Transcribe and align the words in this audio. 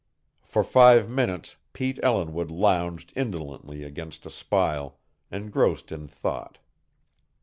For 0.41 0.63
five 0.63 1.07
minutes 1.07 1.57
Pete 1.73 1.99
Ellinwood 2.01 2.49
lounged 2.49 3.13
indolently 3.15 3.83
against 3.83 4.25
a 4.25 4.31
spile, 4.31 4.97
engrossed 5.31 5.91
in 5.91 6.07
thought. 6.07 6.57